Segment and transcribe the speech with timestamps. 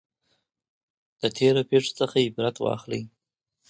[1.21, 3.01] د تیرو پیښو څخه عبرت واخلئ.